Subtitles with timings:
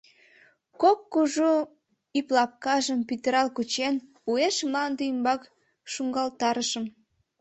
[0.81, 1.51] Кок кужу
[2.19, 3.95] ӱплапкажым пӱтырал кучен,
[4.29, 5.41] уэш мланде ӱмбак
[5.91, 6.85] шуҥгалтарышым.